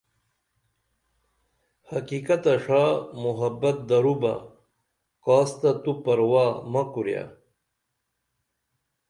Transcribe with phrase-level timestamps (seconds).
[1.91, 2.83] حقیقت تہ ݜا
[3.23, 4.33] محبت درو بہ
[5.23, 7.23] کاس تہ تو پرواہ مہ کوریہ